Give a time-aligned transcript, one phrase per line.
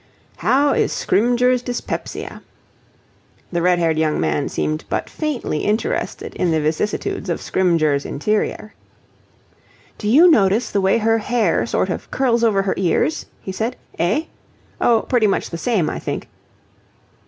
[0.37, 2.41] "How is Scrymgeour's dyspepsia?"
[3.51, 8.73] The red haired young man seemed but faintly interested in the vicissitudes of Scrymgeour's interior.
[9.99, 13.75] "Do you notice the way her hair sort of curls over her ears?" he said.
[13.99, 14.23] "Eh?
[14.81, 16.27] Oh, pretty much the same, I think."